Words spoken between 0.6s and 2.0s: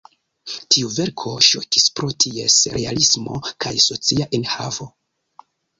Tiu verko ŝokis